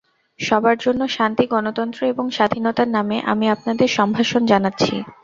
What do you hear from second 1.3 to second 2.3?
গণতন্ত্র এবং